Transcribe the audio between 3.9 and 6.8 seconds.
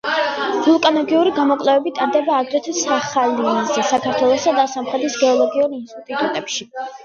საქართველოსა და სომხეთის გეოლოგიურ ინსტიტუტებში.